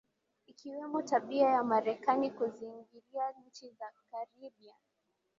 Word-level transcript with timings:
Ikiwemo 0.47 1.01
tabia 1.01 1.49
ya 1.49 1.63
Marekani 1.63 2.31
kuziingilia 2.31 3.33
nchi 3.47 3.69
za 3.69 3.91
Caribbean 4.11 4.77